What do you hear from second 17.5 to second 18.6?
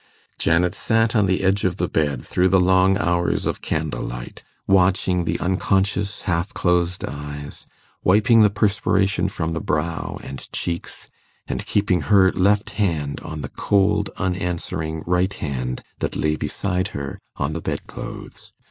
the bed clothes.